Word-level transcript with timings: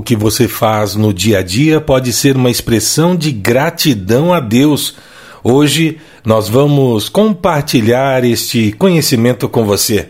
O 0.00 0.02
que 0.02 0.16
você 0.16 0.48
faz 0.48 0.94
no 0.94 1.12
dia 1.12 1.40
a 1.40 1.42
dia 1.42 1.78
pode 1.78 2.10
ser 2.10 2.34
uma 2.34 2.50
expressão 2.50 3.14
de 3.14 3.30
gratidão 3.30 4.32
a 4.32 4.40
Deus. 4.40 4.94
Hoje 5.44 5.98
nós 6.24 6.48
vamos 6.48 7.10
compartilhar 7.10 8.24
este 8.24 8.72
conhecimento 8.72 9.46
com 9.46 9.66
você. 9.66 10.08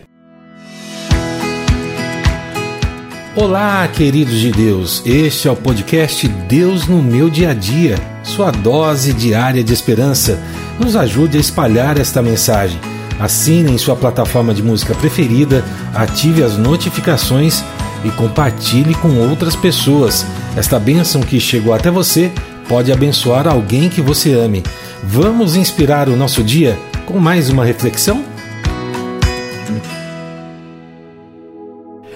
Olá, 3.35 3.85
queridos 3.89 4.39
de 4.39 4.53
Deus. 4.53 5.03
Este 5.05 5.49
é 5.49 5.51
o 5.51 5.57
podcast 5.57 6.25
Deus 6.25 6.87
no 6.87 7.03
meu 7.03 7.29
dia 7.29 7.49
a 7.49 7.53
dia, 7.53 7.97
sua 8.23 8.49
dose 8.49 9.11
diária 9.11 9.61
de 9.61 9.73
esperança. 9.73 10.41
Nos 10.79 10.95
ajude 10.95 11.35
a 11.35 11.41
espalhar 11.41 11.99
esta 11.99 12.21
mensagem. 12.21 12.79
Assine 13.19 13.73
em 13.73 13.77
sua 13.77 13.97
plataforma 13.97 14.53
de 14.53 14.63
música 14.63 14.95
preferida, 14.95 15.65
ative 15.93 16.43
as 16.43 16.57
notificações 16.57 17.61
e 18.03 18.09
compartilhe 18.11 18.93
com 18.95 19.17
outras 19.29 19.55
pessoas. 19.55 20.25
Esta 20.55 20.79
bênção 20.79 21.21
que 21.21 21.39
chegou 21.39 21.73
até 21.73 21.89
você 21.89 22.31
pode 22.67 22.91
abençoar 22.91 23.47
alguém 23.47 23.89
que 23.89 24.01
você 24.01 24.33
ame. 24.33 24.63
Vamos 25.03 25.55
inspirar 25.55 26.09
o 26.09 26.15
nosso 26.15 26.43
dia 26.43 26.77
com 27.05 27.19
mais 27.19 27.49
uma 27.49 27.65
reflexão? 27.65 28.23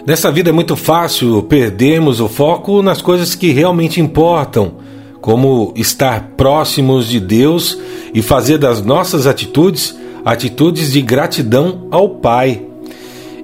Nessa 0.06 0.32
vida 0.32 0.50
é 0.50 0.54
muito 0.54 0.76
fácil 0.76 1.42
perdermos 1.44 2.20
o 2.20 2.30
foco 2.30 2.84
nas 2.84 3.02
coisas 3.02 3.34
que 3.34 3.52
realmente 3.52 4.00
importam, 4.00 4.74
como 5.20 5.74
estar 5.76 6.34
próximos 6.38 7.08
de 7.08 7.20
Deus 7.20 7.78
e 8.14 8.22
fazer 8.22 8.60
das 8.60 8.82
nossas 8.82 9.26
atitudes 9.26 9.96
atitudes 10.26 10.92
de 10.92 11.02
gratidão 11.04 11.88
ao 11.92 12.10
Pai. 12.10 12.66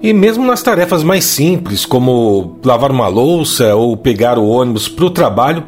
E 0.01 0.13
mesmo 0.13 0.45
nas 0.45 0.63
tarefas 0.63 1.03
mais 1.03 1.25
simples, 1.25 1.85
como 1.85 2.57
lavar 2.63 2.91
uma 2.91 3.07
louça 3.07 3.75
ou 3.75 3.95
pegar 3.95 4.39
o 4.39 4.47
ônibus 4.47 4.87
para 4.87 5.05
o 5.05 5.09
trabalho, 5.11 5.63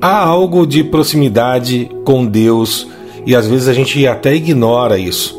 há 0.00 0.16
algo 0.16 0.66
de 0.66 0.82
proximidade 0.82 1.90
com 2.04 2.24
Deus 2.24 2.86
e 3.26 3.36
às 3.36 3.46
vezes 3.46 3.68
a 3.68 3.74
gente 3.74 4.06
até 4.06 4.34
ignora 4.34 4.98
isso. 4.98 5.38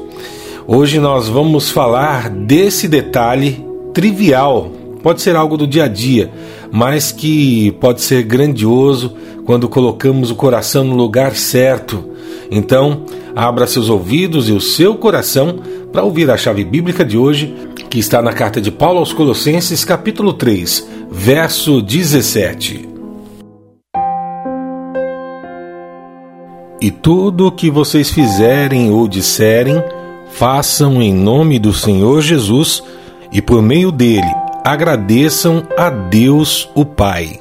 Hoje 0.68 1.00
nós 1.00 1.28
vamos 1.28 1.72
falar 1.72 2.30
desse 2.30 2.88
detalhe 2.88 3.66
trivial 3.94 4.72
Pode 5.02 5.22
ser 5.22 5.36
algo 5.36 5.56
do 5.56 5.66
dia 5.66 5.86
a 5.86 5.88
dia, 5.88 6.30
mas 6.72 7.12
que 7.12 7.72
pode 7.80 8.02
ser 8.02 8.24
grandioso 8.24 9.14
quando 9.46 9.70
colocamos 9.70 10.30
o 10.30 10.36
coração 10.36 10.84
no 10.84 10.96
lugar 10.96 11.36
certo. 11.36 12.04
Então, 12.52 13.06
abra 13.34 13.66
seus 13.66 13.90
ouvidos 13.90 14.50
e 14.50 14.52
o 14.52 14.60
seu 14.60 14.96
coração 14.96 15.60
para 15.92 16.04
ouvir 16.04 16.30
a 16.30 16.38
chave 16.38 16.66
bíblica 16.66 17.06
de 17.06 17.18
hoje, 17.18 17.56
que 17.90 17.98
está 17.98 18.22
na 18.22 18.32
carta 18.32 18.62
de 18.62 18.70
Paulo 18.70 19.00
aos 19.00 19.12
Colossenses, 19.12 19.84
capítulo 19.84 20.32
3, 20.34 20.88
verso 21.10 21.82
17. 21.82 22.88
E 26.80 26.92
tudo 26.92 27.48
o 27.48 27.52
que 27.52 27.70
vocês 27.72 28.12
fizerem 28.12 28.92
ou 28.92 29.08
disserem, 29.08 29.84
façam 30.32 31.02
em 31.02 31.12
nome 31.12 31.58
do 31.58 31.74
Senhor 31.74 32.22
Jesus 32.22 32.84
e 33.32 33.42
por 33.42 33.62
meio 33.62 33.92
dele 33.92 34.32
agradeçam 34.64 35.64
a 35.76 35.90
Deus 35.90 36.70
o 36.76 36.86
Pai. 36.86 37.40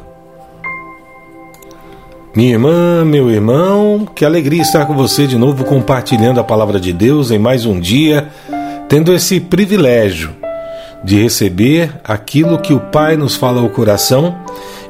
Minha 2.34 2.52
irmã, 2.52 3.04
meu 3.04 3.30
irmão, 3.30 4.06
que 4.14 4.24
alegria 4.24 4.62
estar 4.62 4.86
com 4.86 4.94
você 4.94 5.26
de 5.26 5.36
novo 5.36 5.64
compartilhando 5.64 6.40
a 6.40 6.44
palavra 6.44 6.80
de 6.80 6.92
Deus 6.92 7.30
em 7.30 7.38
mais 7.38 7.66
um 7.66 7.78
dia, 7.78 8.28
tendo 8.88 9.12
esse 9.12 9.40
privilégio 9.40 10.30
de 11.04 11.22
receber 11.22 11.92
aquilo 12.02 12.58
que 12.58 12.72
o 12.72 12.80
Pai 12.80 13.16
nos 13.16 13.36
fala 13.36 13.60
ao 13.60 13.68
coração 13.68 14.36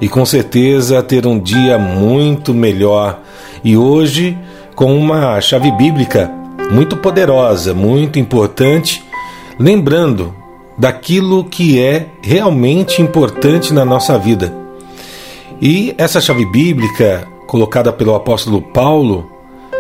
e 0.00 0.08
com 0.08 0.24
certeza 0.24 1.02
ter 1.02 1.26
um 1.26 1.38
dia 1.38 1.78
muito 1.78 2.54
melhor. 2.54 3.20
E 3.62 3.76
hoje 3.76 4.38
com 4.74 4.96
uma 4.96 5.40
chave 5.40 5.72
bíblica 5.72 6.30
muito 6.70 6.96
poderosa, 6.96 7.74
muito 7.74 8.18
importante, 8.18 9.02
lembrando 9.58 10.32
daquilo 10.78 11.42
que 11.44 11.82
é 11.82 12.06
realmente 12.22 13.02
importante 13.02 13.72
na 13.74 13.84
nossa 13.84 14.16
vida. 14.16 14.54
E 15.60 15.92
essa 15.98 16.20
chave 16.20 16.46
bíblica, 16.46 17.26
colocada 17.48 17.92
pelo 17.92 18.14
apóstolo 18.14 18.62
Paulo, 18.62 19.28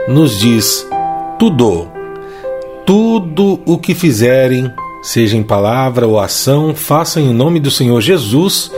nos 0.08 0.40
diz: 0.40 0.84
tudo, 1.38 1.86
tudo 2.88 3.60
o 3.66 3.76
que 3.76 3.94
fizerem, 3.94 4.72
seja 5.02 5.36
em 5.36 5.42
palavra 5.42 6.06
ou 6.06 6.18
ação, 6.18 6.74
façam 6.74 7.22
em 7.22 7.34
nome 7.34 7.60
do 7.60 7.70
Senhor 7.70 8.00
Jesus, 8.00 8.72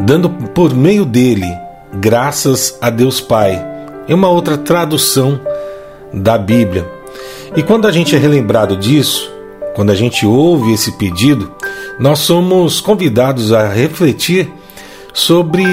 dando 0.00 0.28
por 0.28 0.74
meio 0.74 1.04
dele 1.04 1.46
graças 1.94 2.76
a 2.82 2.90
Deus 2.90 3.20
Pai. 3.20 3.64
É 4.08 4.14
uma 4.16 4.28
outra 4.28 4.58
tradução 4.58 5.38
da 6.12 6.36
Bíblia. 6.36 6.90
E 7.54 7.62
quando 7.62 7.86
a 7.86 7.92
gente 7.92 8.16
é 8.16 8.18
relembrado 8.18 8.76
disso, 8.76 9.30
quando 9.76 9.90
a 9.90 9.94
gente 9.94 10.26
ouve 10.26 10.72
esse 10.72 10.98
pedido, 10.98 11.52
nós 12.00 12.18
somos 12.18 12.80
convidados 12.80 13.52
a 13.52 13.68
refletir 13.68 14.50
sobre 15.14 15.64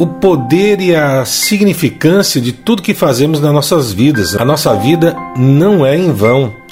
o 0.00 0.06
poder 0.08 0.80
e 0.80 0.96
a 0.96 1.24
significância 1.24 2.40
de 2.40 2.50
tudo 2.50 2.82
que 2.82 2.92
fazemos 2.92 3.40
nas 3.40 3.52
nossas 3.52 3.92
vidas. 3.92 4.34
A 4.34 4.44
nossa 4.44 4.74
vida 4.74 5.14
não 5.38 5.86
é 5.86 5.96
em 5.96 6.10
vão. 6.10 6.63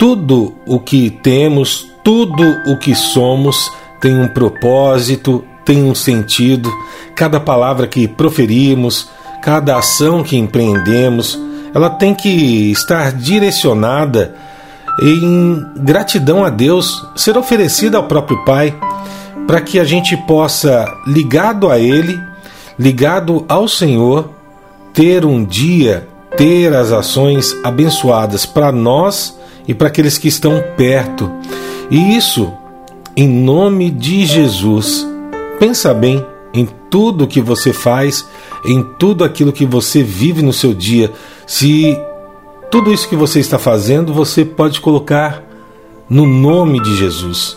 Tudo 0.00 0.54
o 0.66 0.80
que 0.80 1.10
temos, 1.10 1.86
tudo 2.02 2.42
o 2.66 2.78
que 2.78 2.94
somos 2.94 3.70
tem 4.00 4.18
um 4.18 4.28
propósito, 4.28 5.44
tem 5.62 5.84
um 5.84 5.94
sentido. 5.94 6.72
Cada 7.14 7.38
palavra 7.38 7.86
que 7.86 8.08
proferimos, 8.08 9.10
cada 9.42 9.76
ação 9.76 10.22
que 10.22 10.38
empreendemos, 10.38 11.38
ela 11.74 11.90
tem 11.90 12.14
que 12.14 12.70
estar 12.70 13.12
direcionada 13.12 14.34
em 15.02 15.62
gratidão 15.76 16.46
a 16.46 16.48
Deus, 16.48 17.06
ser 17.14 17.36
oferecida 17.36 17.98
ao 17.98 18.04
próprio 18.04 18.42
Pai, 18.46 18.74
para 19.46 19.60
que 19.60 19.78
a 19.78 19.84
gente 19.84 20.16
possa, 20.26 20.86
ligado 21.06 21.70
a 21.70 21.78
Ele, 21.78 22.18
ligado 22.78 23.44
ao 23.46 23.68
Senhor, 23.68 24.30
ter 24.94 25.26
um 25.26 25.44
dia, 25.44 26.08
ter 26.38 26.74
as 26.74 26.90
ações 26.90 27.54
abençoadas 27.62 28.46
para 28.46 28.72
nós 28.72 29.38
e 29.66 29.74
para 29.74 29.88
aqueles 29.88 30.18
que 30.18 30.28
estão 30.28 30.62
perto. 30.76 31.30
E 31.90 32.16
isso 32.16 32.52
em 33.16 33.28
nome 33.28 33.90
de 33.90 34.24
Jesus. 34.24 35.06
Pensa 35.58 35.92
bem 35.92 36.24
em 36.52 36.68
tudo 36.88 37.26
que 37.26 37.40
você 37.40 37.72
faz, 37.72 38.26
em 38.64 38.82
tudo 38.98 39.24
aquilo 39.24 39.52
que 39.52 39.66
você 39.66 40.02
vive 40.02 40.42
no 40.42 40.52
seu 40.52 40.72
dia. 40.72 41.12
Se 41.46 41.98
tudo 42.70 42.92
isso 42.92 43.08
que 43.08 43.16
você 43.16 43.40
está 43.40 43.58
fazendo, 43.58 44.12
você 44.12 44.44
pode 44.44 44.80
colocar 44.80 45.44
no 46.08 46.26
nome 46.26 46.80
de 46.80 46.96
Jesus. 46.96 47.56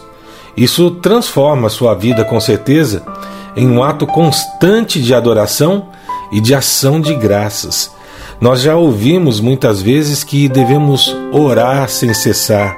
Isso 0.56 0.92
transforma 0.92 1.68
a 1.68 1.72
sua 1.72 1.96
vida 1.96 2.24
com 2.24 2.40
certeza 2.40 3.04
em 3.56 3.68
um 3.68 3.84
ato 3.84 4.06
constante 4.06 5.02
de 5.02 5.14
adoração 5.14 5.90
e 6.32 6.42
de 6.42 6.54
ação 6.54 7.00
de 7.00 7.16
graças. 7.16 7.92
Nós 8.40 8.62
já 8.62 8.76
ouvimos 8.76 9.40
muitas 9.40 9.82
vezes 9.82 10.24
que 10.24 10.50
devemos 10.50 11.16
orar 11.32 11.88
sem 11.90 12.14
cessar. 12.14 12.78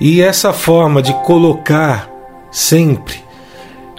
E 0.00 0.20
essa 0.22 0.52
forma 0.52 1.02
de 1.02 1.12
colocar 1.24 2.08
sempre 2.50 3.16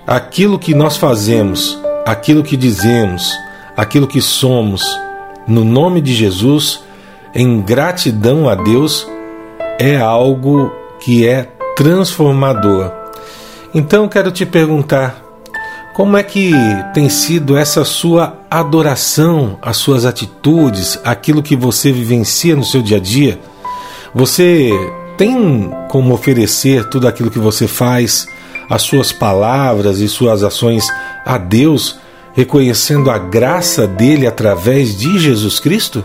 aquilo 0.06 0.58
que 0.58 0.74
nós 0.74 0.98
fazemos, 0.98 1.80
aquilo 2.06 2.44
que 2.44 2.58
dizemos, 2.58 3.32
aquilo 3.76 4.08
que 4.08 4.22
somos, 4.22 4.82
no 5.48 5.64
nome 5.64 6.02
de 6.02 6.14
Jesus, 6.14 6.84
em 7.34 7.62
gratidão 7.62 8.50
a 8.50 8.56
Deus 8.56 9.08
é 9.80 9.98
algo 9.98 10.72
que 11.00 11.28
é 11.28 11.44
transformador. 11.76 12.92
Então 13.74 14.08
quero 14.08 14.32
te 14.32 14.46
perguntar, 14.46 15.24
como 16.00 16.16
é 16.16 16.24
que 16.24 16.54
tem 16.94 17.10
sido 17.10 17.58
essa 17.58 17.84
sua 17.84 18.40
adoração, 18.50 19.60
as 19.62 19.76
suas 19.76 20.06
atitudes, 20.06 20.98
aquilo 21.04 21.44
que 21.44 21.58
você 21.58 21.92
vivencia 21.92 22.56
no 22.56 22.64
seu 22.64 22.82
dia 22.82 22.96
a 22.96 23.00
dia? 23.02 23.38
Você 24.16 24.72
tem 25.18 25.70
como 25.90 26.14
oferecer 26.14 26.88
tudo 26.88 27.06
aquilo 27.06 27.30
que 27.30 27.38
você 27.38 27.68
faz, 27.68 28.26
as 28.70 28.84
suas 28.84 29.12
palavras 29.12 30.00
e 30.00 30.08
suas 30.08 30.42
ações 30.42 30.88
a 31.26 31.38
Deus, 31.38 32.00
reconhecendo 32.32 33.12
a 33.12 33.18
graça 33.18 33.86
dele 33.86 34.26
através 34.26 34.98
de 34.98 35.20
Jesus 35.20 35.60
Cristo? 35.60 36.02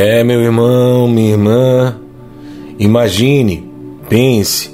É, 0.00 0.22
meu 0.22 0.40
irmão, 0.40 1.08
minha 1.08 1.32
irmã, 1.32 1.96
imagine, 2.78 3.68
pense 4.08 4.70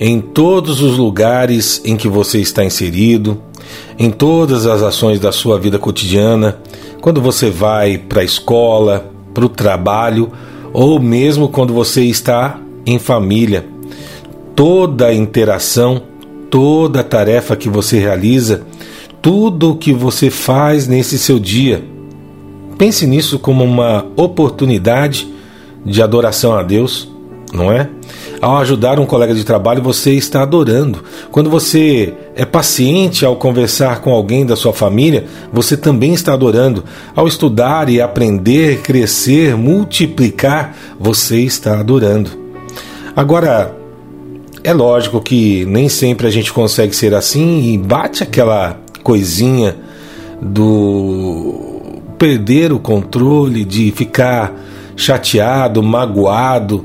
em 0.00 0.18
todos 0.18 0.80
os 0.80 0.96
lugares 0.96 1.82
em 1.84 1.94
que 1.94 2.08
você 2.08 2.40
está 2.40 2.64
inserido, 2.64 3.36
em 3.98 4.10
todas 4.10 4.64
as 4.64 4.82
ações 4.82 5.20
da 5.20 5.30
sua 5.30 5.58
vida 5.58 5.78
cotidiana, 5.78 6.56
quando 7.02 7.20
você 7.20 7.50
vai 7.50 7.98
para 7.98 8.22
a 8.22 8.24
escola, 8.24 9.12
para 9.34 9.44
o 9.44 9.48
trabalho 9.50 10.32
ou 10.72 10.98
mesmo 10.98 11.50
quando 11.50 11.74
você 11.74 12.04
está 12.04 12.58
em 12.86 12.98
família. 12.98 13.66
Toda 14.56 15.12
interação, 15.12 16.00
toda 16.50 17.04
tarefa 17.04 17.56
que 17.56 17.68
você 17.68 17.98
realiza, 17.98 18.62
tudo 19.20 19.72
o 19.72 19.76
que 19.76 19.92
você 19.92 20.30
faz 20.30 20.88
nesse 20.88 21.18
seu 21.18 21.38
dia. 21.38 21.91
Pense 22.78 23.06
nisso 23.06 23.38
como 23.38 23.64
uma 23.64 24.06
oportunidade 24.16 25.28
de 25.84 26.02
adoração 26.02 26.54
a 26.54 26.62
Deus, 26.62 27.08
não 27.52 27.70
é? 27.70 27.88
Ao 28.40 28.56
ajudar 28.56 28.98
um 28.98 29.06
colega 29.06 29.34
de 29.34 29.44
trabalho, 29.44 29.82
você 29.82 30.12
está 30.14 30.42
adorando. 30.42 31.04
Quando 31.30 31.48
você 31.48 32.12
é 32.34 32.44
paciente 32.44 33.24
ao 33.24 33.36
conversar 33.36 34.00
com 34.00 34.10
alguém 34.10 34.44
da 34.44 34.56
sua 34.56 34.72
família, 34.72 35.26
você 35.52 35.76
também 35.76 36.12
está 36.12 36.32
adorando. 36.32 36.82
Ao 37.14 37.28
estudar 37.28 37.88
e 37.88 38.00
aprender, 38.00 38.80
crescer, 38.80 39.56
multiplicar, 39.56 40.76
você 40.98 41.40
está 41.40 41.78
adorando. 41.78 42.30
Agora, 43.14 43.76
é 44.64 44.72
lógico 44.72 45.20
que 45.20 45.64
nem 45.66 45.88
sempre 45.88 46.26
a 46.26 46.30
gente 46.30 46.52
consegue 46.52 46.96
ser 46.96 47.14
assim 47.14 47.72
e 47.72 47.78
bate 47.78 48.22
aquela 48.22 48.80
coisinha 49.02 49.76
do 50.40 51.71
perder 52.22 52.72
o 52.72 52.78
controle, 52.78 53.64
de 53.64 53.90
ficar 53.90 54.54
chateado, 54.94 55.82
magoado, 55.82 56.84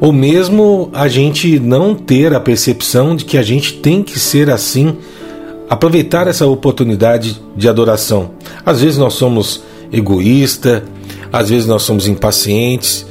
ou 0.00 0.14
mesmo 0.14 0.88
a 0.94 1.06
gente 1.08 1.60
não 1.60 1.94
ter 1.94 2.32
a 2.32 2.40
percepção 2.40 3.14
de 3.14 3.26
que 3.26 3.36
a 3.36 3.42
gente 3.42 3.74
tem 3.74 4.02
que 4.02 4.18
ser 4.18 4.48
assim, 4.48 4.96
aproveitar 5.68 6.26
essa 6.26 6.46
oportunidade 6.46 7.38
de 7.54 7.68
adoração. 7.68 8.30
Às 8.64 8.80
vezes 8.80 8.96
nós 8.96 9.12
somos 9.12 9.62
egoístas, 9.92 10.82
às 11.30 11.50
vezes 11.50 11.66
nós 11.66 11.82
somos 11.82 12.08
impacientes, 12.08 13.04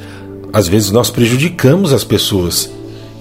às 0.52 0.68
vezes 0.68 0.90
nós 0.90 1.12
prejudicamos 1.12 1.94
as 1.94 2.04
pessoas. 2.04 2.72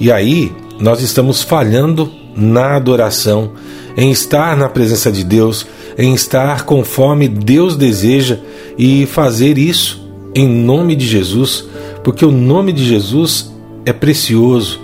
E 0.00 0.11
aí 0.11 0.50
nós 0.81 1.03
estamos 1.03 1.43
falhando 1.43 2.11
na 2.35 2.75
adoração, 2.75 3.50
em 3.96 4.10
estar 4.10 4.56
na 4.56 4.69
presença 4.69 5.10
de 5.10 5.25
Deus, 5.25 5.66
em 5.96 6.14
estar 6.14 6.64
conforme 6.64 7.28
Deus 7.28 7.76
deseja 7.76 8.38
e 8.76 9.06
fazer 9.06 9.56
isso 9.56 10.06
em 10.34 10.46
nome 10.46 10.94
de 10.94 11.06
Jesus, 11.06 11.64
porque 12.04 12.25
o 12.25 12.31
nome 12.31 12.72
de 12.72 12.84
Jesus 12.84 13.50
é 13.87 13.93
precioso, 13.93 14.81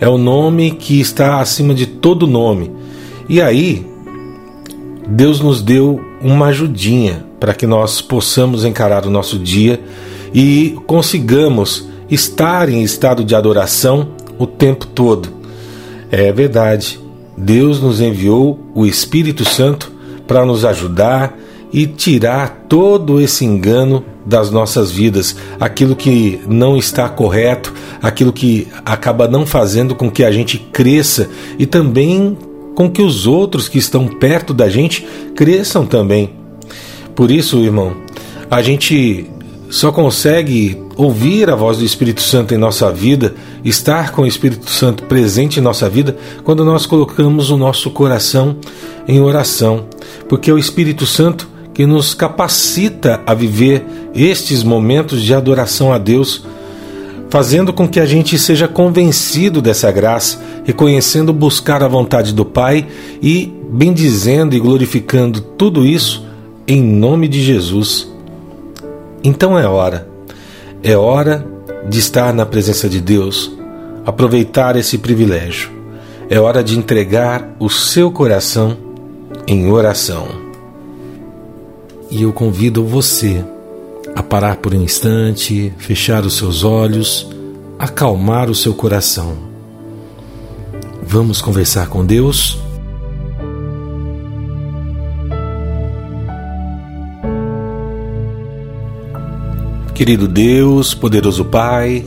é 0.00 0.08
o 0.08 0.18
nome 0.18 0.72
que 0.72 1.00
está 1.00 1.40
acima 1.40 1.72
de 1.72 1.86
todo 1.86 2.26
nome. 2.26 2.72
E 3.28 3.40
aí, 3.40 3.86
Deus 5.08 5.40
nos 5.40 5.62
deu 5.62 6.00
uma 6.20 6.46
ajudinha 6.46 7.24
para 7.38 7.54
que 7.54 7.66
nós 7.66 8.00
possamos 8.00 8.64
encarar 8.64 9.06
o 9.06 9.10
nosso 9.10 9.38
dia 9.38 9.80
e 10.34 10.76
consigamos 10.86 11.88
estar 12.10 12.68
em 12.68 12.82
estado 12.82 13.24
de 13.24 13.34
adoração 13.34 14.08
o 14.38 14.46
tempo 14.46 14.86
todo. 14.86 15.28
É 16.10 16.32
verdade, 16.32 16.98
Deus 17.36 17.80
nos 17.80 18.00
enviou 18.00 18.58
o 18.74 18.86
Espírito 18.86 19.44
Santo 19.44 19.92
para 20.26 20.44
nos 20.44 20.64
ajudar 20.64 21.36
e 21.72 21.86
tirar 21.86 22.64
todo 22.68 23.20
esse 23.20 23.44
engano 23.44 24.04
das 24.24 24.50
nossas 24.50 24.90
vidas, 24.90 25.36
aquilo 25.60 25.94
que 25.94 26.40
não 26.48 26.76
está 26.76 27.08
correto, 27.08 27.72
aquilo 28.02 28.32
que 28.32 28.66
acaba 28.84 29.28
não 29.28 29.46
fazendo 29.46 29.94
com 29.94 30.10
que 30.10 30.24
a 30.24 30.32
gente 30.32 30.58
cresça 30.58 31.28
e 31.58 31.66
também 31.66 32.36
com 32.74 32.90
que 32.90 33.02
os 33.02 33.26
outros 33.26 33.68
que 33.68 33.78
estão 33.78 34.06
perto 34.06 34.52
da 34.52 34.68
gente 34.68 35.06
cresçam 35.34 35.86
também. 35.86 36.30
Por 37.14 37.30
isso, 37.30 37.58
irmão, 37.58 37.96
a 38.50 38.60
gente 38.62 39.26
só 39.70 39.90
consegue 39.90 40.80
ouvir 40.96 41.50
a 41.50 41.54
voz 41.54 41.78
do 41.78 41.84
Espírito 41.84 42.22
Santo 42.22 42.54
em 42.54 42.58
nossa 42.58 42.92
vida, 42.92 43.34
estar 43.64 44.12
com 44.12 44.22
o 44.22 44.26
Espírito 44.26 44.70
Santo 44.70 45.02
presente 45.04 45.58
em 45.58 45.62
nossa 45.62 45.88
vida, 45.88 46.16
quando 46.44 46.64
nós 46.64 46.86
colocamos 46.86 47.50
o 47.50 47.56
nosso 47.56 47.90
coração 47.90 48.56
em 49.06 49.20
oração, 49.20 49.86
porque 50.28 50.50
o 50.50 50.58
Espírito 50.58 51.06
Santo 51.06 51.48
que 51.74 51.84
nos 51.84 52.14
capacita 52.14 53.20
a 53.26 53.34
viver 53.34 53.84
estes 54.14 54.62
momentos 54.62 55.22
de 55.22 55.34
adoração 55.34 55.92
a 55.92 55.98
Deus, 55.98 56.42
fazendo 57.28 57.70
com 57.70 57.86
que 57.86 58.00
a 58.00 58.06
gente 58.06 58.38
seja 58.38 58.66
convencido 58.66 59.60
dessa 59.60 59.92
graça, 59.92 60.40
reconhecendo 60.64 61.34
buscar 61.34 61.82
a 61.82 61.88
vontade 61.88 62.32
do 62.32 62.46
Pai 62.46 62.86
e 63.20 63.52
bendizendo 63.70 64.56
e 64.56 64.58
glorificando 64.58 65.40
tudo 65.40 65.84
isso 65.84 66.24
em 66.66 66.82
nome 66.82 67.28
de 67.28 67.42
Jesus. 67.42 68.15
Então 69.22 69.58
é 69.58 69.66
hora, 69.66 70.08
é 70.82 70.96
hora 70.96 71.46
de 71.88 71.98
estar 71.98 72.32
na 72.32 72.46
presença 72.46 72.88
de 72.88 73.00
Deus, 73.00 73.50
aproveitar 74.04 74.76
esse 74.76 74.98
privilégio. 74.98 75.70
É 76.28 76.40
hora 76.40 76.62
de 76.62 76.76
entregar 76.76 77.54
o 77.58 77.70
seu 77.70 78.10
coração 78.10 78.76
em 79.46 79.70
oração. 79.70 80.26
E 82.10 82.22
eu 82.22 82.32
convido 82.32 82.84
você 82.84 83.44
a 84.14 84.22
parar 84.22 84.56
por 84.56 84.74
um 84.74 84.82
instante, 84.82 85.72
fechar 85.78 86.24
os 86.24 86.36
seus 86.36 86.64
olhos, 86.64 87.28
acalmar 87.78 88.50
o 88.50 88.54
seu 88.54 88.74
coração. 88.74 89.36
Vamos 91.02 91.40
conversar 91.40 91.88
com 91.88 92.04
Deus? 92.04 92.58
Querido 99.96 100.28
Deus, 100.28 100.92
poderoso 100.92 101.42
Pai, 101.42 102.04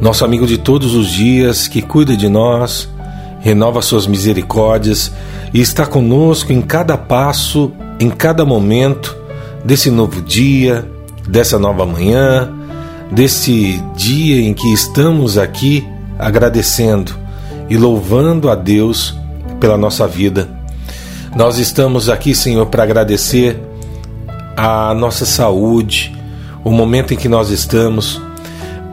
nosso 0.00 0.24
amigo 0.24 0.44
de 0.44 0.58
todos 0.58 0.96
os 0.96 1.08
dias 1.08 1.68
que 1.68 1.80
cuida 1.80 2.16
de 2.16 2.28
nós, 2.28 2.88
renova 3.38 3.80
suas 3.82 4.04
misericórdias 4.04 5.12
e 5.54 5.60
está 5.60 5.86
conosco 5.86 6.52
em 6.52 6.60
cada 6.60 6.98
passo 6.98 7.70
em 8.00 8.10
cada 8.10 8.44
momento 8.44 9.16
desse 9.64 9.92
novo 9.92 10.20
dia, 10.20 10.90
dessa 11.28 11.56
nova 11.56 11.86
manhã, 11.86 12.52
desse 13.12 13.80
dia 13.94 14.42
em 14.42 14.52
que 14.52 14.66
estamos 14.72 15.38
aqui 15.38 15.86
agradecendo 16.18 17.14
e 17.70 17.76
louvando 17.76 18.50
a 18.50 18.56
Deus 18.56 19.14
pela 19.60 19.78
nossa 19.78 20.04
vida. 20.08 20.48
Nós 21.36 21.58
estamos 21.58 22.08
aqui, 22.10 22.34
Senhor, 22.34 22.66
para 22.66 22.82
agradecer 22.82 23.56
a 24.56 24.92
nossa 24.94 25.24
saúde, 25.24 26.17
o 26.68 26.72
momento 26.72 27.14
em 27.14 27.16
que 27.16 27.28
nós 27.28 27.50
estamos, 27.50 28.20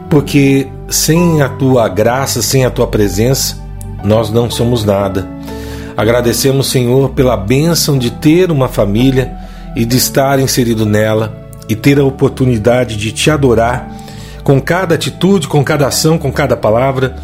porque 0.10 0.68
sem 0.88 1.42
a 1.42 1.50
tua 1.50 1.90
graça, 1.90 2.42
sem 2.42 2.64
a 2.64 2.72
tua 2.72 2.88
presença, 2.88 3.58
nós 4.04 4.30
não 4.30 4.50
somos 4.50 4.86
nada. 4.86 5.28
Agradecemos, 5.98 6.70
Senhor, 6.70 7.10
pela 7.10 7.36
bênção 7.36 7.98
de 7.98 8.12
ter 8.12 8.50
uma 8.50 8.68
família 8.68 9.36
e 9.76 9.84
de 9.84 9.98
estar 9.98 10.40
inserido 10.40 10.86
nela 10.86 11.50
e 11.68 11.76
ter 11.76 12.00
a 12.00 12.06
oportunidade 12.06 12.96
de 12.96 13.12
te 13.12 13.30
adorar 13.30 13.92
com 14.44 14.62
cada 14.62 14.96
atitude, 14.96 15.48
com 15.48 15.64
cada 15.64 15.88
ação, 15.88 16.18
com 16.18 16.32
cada 16.32 16.56
palavra, 16.56 17.16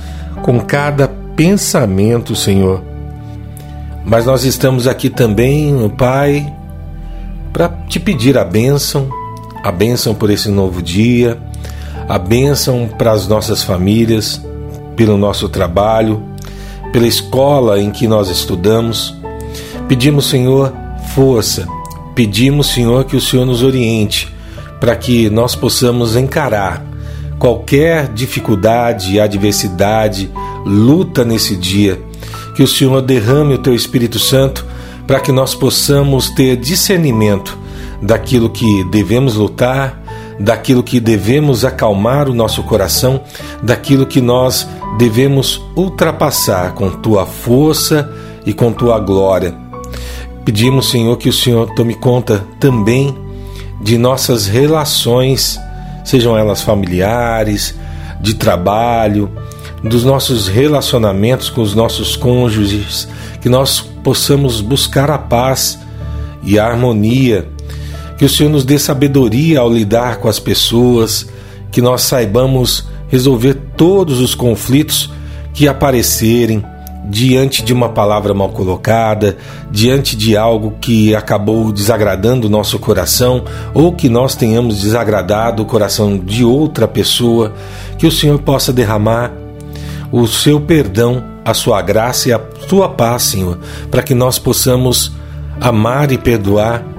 com 0.41 0.60
cada 0.60 1.08
pensamento, 1.36 2.36
Senhor. 2.36 2.84
Mas 4.03 4.25
nós 4.25 4.43
estamos 4.43 4.88
aqui 4.88 5.10
também, 5.10 5.88
Pai, 5.98 6.51
para 7.53 7.70
te 7.88 8.00
pedir 8.00 8.38
a 8.38 8.43
bênção, 8.43 9.21
a 9.63 9.72
bênção 9.72 10.13
por 10.15 10.30
esse 10.30 10.50
novo 10.50 10.82
dia, 10.82 11.38
a 12.08 12.18
bênção 12.18 12.89
para 12.98 13.12
as 13.12 13.27
nossas 13.27 13.63
famílias, 13.63 14.41
pelo 14.96 15.18
nosso 15.18 15.48
trabalho, 15.48 16.24
pela 16.91 17.08
escola 17.08 17.80
em 17.80 17.91
que 17.91 18.08
nós 18.08 18.30
estudamos. 18.30 19.15
Pedimos, 19.88 20.25
Senhor, 20.25 20.74
força. 21.13 21.68
Pedimos, 22.15 22.68
Senhor, 22.68 23.06
que 23.06 23.15
o 23.15 23.22
Senhor 23.22 23.46
nos 23.46 23.63
oriente 23.63 24.34
para 24.80 24.96
que 24.96 25.30
nós 25.30 25.56
possamos 25.56 26.15
encarar 26.15 26.84
qualquer 27.38 28.08
dificuldade, 28.08 29.20
adversidade, 29.20 30.30
luta 30.65 31.24
nesse 31.24 31.56
dia. 31.56 32.01
Que 32.56 32.63
o 32.63 32.68
Senhor 32.68 33.01
derrame 33.01 33.53
o 33.53 33.60
teu 33.60 33.75
Espírito 33.75 34.20
Santo 34.20 34.65
para 35.06 35.20
que 35.20 35.32
nós 35.32 35.53
possamos 35.53 36.30
ter 36.32 36.58
discernimento 36.58 37.61
daquilo 38.01 38.50
que 38.50 38.84
devemos 38.86 39.36
lutar, 39.36 40.01
daquilo 40.39 40.81
que 40.81 41.00
devemos 41.00 41.63
acalmar 41.63 42.27
o 42.27 42.34
nosso 42.34 42.63
coração, 42.63 43.22
daquilo 43.62 44.05
que 44.05 44.20
nós 44.20 44.67
devemos 44.98 45.62
ultrapassar 45.75 46.74
com 46.74 46.89
tua 46.89 47.25
força 47.25 48.12
e 48.46 48.53
com 48.53 48.72
tua 48.72 49.00
glória. 49.00 49.55
Pedimos, 50.43 50.89
Senhor, 50.89 51.15
que 51.17 51.29
o 51.29 51.34
Senhor 51.34 51.70
tome 51.75 51.93
conta 51.93 52.43
também 52.60 53.15
de 53.81 53.98
nossas 53.98 54.48
relações, 54.48 55.60
sejam 56.03 56.38
elas 56.38 56.62
familiares, 56.62 57.75
de 58.20 58.36
trabalho, 58.36 59.29
dos 59.84 60.03
nossos 60.03 60.48
relacionamentos 60.48 61.50
com 61.50 61.62
os 61.62 61.74
nossos 61.74 62.15
cônjuges, 62.15 63.08
que 63.41 63.50
nós 63.50 63.81
possamos 63.81 64.62
buscar 64.62 65.10
a 65.10 65.17
paz 65.17 65.79
e 66.43 66.60
a 66.60 66.65
harmonia, 66.65 67.48
que 68.22 68.25
o 68.25 68.30
Senhor 68.30 68.51
nos 68.51 68.63
dê 68.63 68.78
sabedoria 68.78 69.62
ao 69.62 69.74
lidar 69.74 70.18
com 70.18 70.28
as 70.28 70.38
pessoas 70.38 71.28
que 71.72 71.82
nós 71.82 72.04
saibamos 72.04 72.88
resolver 73.08 73.56
todos 73.75 74.20
os 74.20 74.36
conflitos 74.36 75.12
que 75.56 75.68
aparecerem 75.68 76.63
diante 77.10 77.63
de 77.63 77.74
uma 77.74 77.90
palavra 77.90 78.32
mal 78.32 78.50
colocada, 78.50 79.38
diante 79.72 80.16
de 80.16 80.38
algo 80.38 80.75
que 80.80 81.16
acabou 81.16 81.72
desagradando 81.72 82.46
o 82.46 82.50
nosso 82.50 82.78
coração 82.78 83.44
ou 83.74 83.92
que 83.92 84.08
nós 84.08 84.36
tenhamos 84.36 84.82
desagradado 84.82 85.63
o 85.63 85.66
coração 85.66 86.16
de 86.16 86.46
outra 86.46 86.88
pessoa, 86.88 87.56
que 87.98 88.06
o 88.06 88.12
Senhor 88.12 88.38
possa 88.38 88.72
derramar 88.72 89.32
o 90.12 90.28
seu 90.28 90.62
perdão, 90.62 91.24
a 91.44 91.56
sua 91.56 91.82
graça 91.82 92.30
e 92.30 92.34
a 92.34 92.40
sua 92.70 92.88
paz, 92.88 93.24
Senhor, 93.24 93.58
para 93.90 94.04
que 94.04 94.13
nós 94.13 94.38
possamos 94.38 95.12
amar 95.60 96.12
e 96.12 96.20
perdoar 96.20 96.90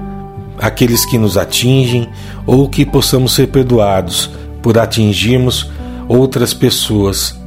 aqueles 0.59 1.05
que 1.05 1.19
nos 1.19 1.37
atingem 1.37 2.09
ou 2.47 2.69
que 2.69 2.85
possamos 2.85 3.35
ser 3.35 3.49
perdoados 3.49 4.31
por 4.63 4.79
atingirmos 4.79 5.71
outras 6.09 6.55
pessoas. 6.55 7.39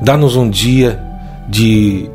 Dá-nos 0.00 0.36
um 0.36 0.48
dia 0.48 1.00
de 1.48 2.08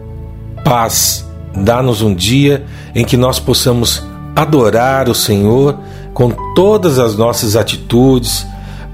paz, 0.64 1.26
dá-nos 1.56 2.02
um 2.02 2.14
dia 2.14 2.66
em 2.94 3.06
que 3.06 3.16
nós 3.16 3.40
possamos 3.40 4.04
adorar 4.36 5.10
o 5.10 5.16
Senhor 5.16 5.78
com 6.14 6.32
todas 6.56 7.00
as 7.00 7.16
nossas 7.16 7.56
atitudes, 7.56 8.46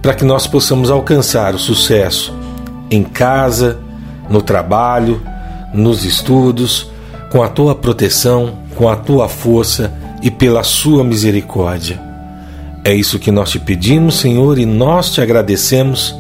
para 0.02 0.14
que 0.14 0.26
nós 0.26 0.46
possamos 0.46 0.92
alcançar 0.92 1.56
o 1.56 1.60
sucesso 1.60 2.34
em 2.92 3.04
casa, 3.04 3.80
no 4.30 4.42
trabalho, 4.42 5.22
nos 5.74 6.04
estudos, 6.04 6.92
com 7.32 7.42
a 7.42 7.48
tua 7.48 7.74
proteção, 7.74 8.58
com 8.76 8.90
a 8.90 8.96
tua 8.96 9.30
força 9.30 9.94
e 10.24 10.32
pela 10.32 10.64
sua 10.64 11.04
misericórdia. 11.04 12.02
É 12.84 12.94
isso 12.94 13.20
que 13.20 13.30
nós 13.30 13.52
te 13.52 13.60
pedimos, 13.60 14.16
Senhor, 14.16 14.58
e 14.58 14.66
nós 14.66 15.12
te 15.12 15.22
agradecemos 15.22 16.16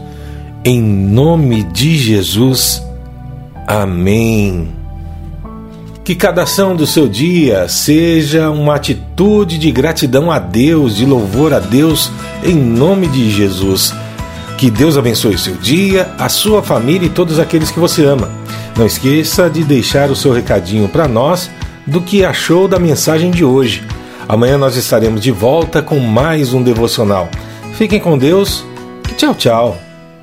em 0.64 0.82
nome 0.82 1.64
de 1.64 1.98
Jesus. 1.98 2.84
Amém. 3.66 4.70
Que 6.04 6.16
cada 6.16 6.44
ação 6.44 6.76
do 6.76 6.86
seu 6.86 7.08
dia 7.08 7.68
seja 7.70 8.50
uma 8.50 8.76
atitude 8.76 9.58
de 9.58 9.72
gratidão 9.72 10.30
a 10.30 10.38
Deus, 10.38 10.98
de 10.98 11.06
louvor 11.06 11.54
a 11.54 11.60
Deus, 11.60 12.12
em 12.44 12.56
nome 12.56 13.08
de 13.08 13.32
Jesus. 13.32 13.94
Que 14.58 14.70
Deus 14.70 14.98
abençoe 14.98 15.36
o 15.36 15.40
seu 15.40 15.56
dia, 15.56 16.14
a 16.18 16.28
sua 16.28 16.62
família 16.62 17.06
e 17.06 17.10
todos 17.10 17.40
aqueles 17.40 17.72
que 17.72 17.80
você 17.80 18.04
ama. 18.04 18.30
Não 18.78 18.86
esqueça 18.86 19.50
de 19.50 19.64
deixar 19.64 20.12
o 20.12 20.16
seu 20.16 20.34
recadinho 20.34 20.90
para 20.90 21.08
nós 21.08 21.50
do 21.86 22.02
que 22.02 22.24
achou 22.24 22.68
da 22.68 22.80
mensagem 22.80 23.32
de 23.32 23.44
hoje. 23.44 23.84
Amanhã 24.28 24.58
nós 24.58 24.76
estaremos 24.76 25.22
de 25.22 25.32
volta 25.32 25.82
com 25.82 26.00
mais 26.00 26.54
um 26.54 26.64
devocional. 26.64 27.30
Fiquem 27.74 28.00
com 28.00 28.18
Deus 28.18 28.66
e 29.10 29.14
tchau, 29.14 29.36
tchau. 29.36 29.78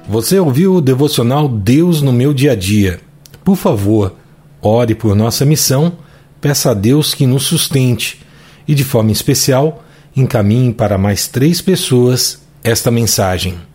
Você 0.08 0.38
ouviu 0.38 0.74
o 0.74 0.80
devocional 0.80 1.48
Deus 1.48 2.02
no 2.02 2.12
meu 2.12 2.32
dia 2.32 2.52
a 2.52 2.56
dia? 2.56 3.00
Por 3.44 3.56
favor, 3.56 4.14
ore 4.60 4.94
por 4.94 5.14
nossa 5.14 5.44
missão, 5.44 5.92
peça 6.40 6.70
a 6.70 6.74
Deus 6.74 7.14
que 7.14 7.26
nos 7.26 7.44
sustente 7.44 8.20
e, 8.66 8.74
de 8.74 8.84
forma 8.84 9.12
especial, 9.12 9.84
encaminhe 10.16 10.72
para 10.72 10.98
mais 10.98 11.28
três 11.28 11.60
pessoas 11.60 12.40
esta 12.64 12.90
mensagem. 12.90 13.69